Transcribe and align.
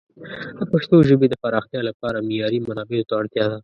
د 0.57 0.59
پښتو 0.71 0.95
ژبې 1.09 1.27
د 1.29 1.35
پراختیا 1.43 1.81
لپاره 1.89 2.25
معیاري 2.27 2.59
منابعو 2.67 3.07
ته 3.09 3.13
اړتیا 3.19 3.45
ده. 3.51 3.57